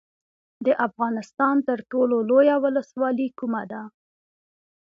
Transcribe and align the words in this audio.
د 0.65 0.67
افغانستان 0.87 1.55
تر 1.69 1.79
ټولو 1.91 2.15
لویه 2.29 2.55
ولسوالۍ 2.63 3.29
کومه 3.39 3.63
ده؟ 3.71 3.81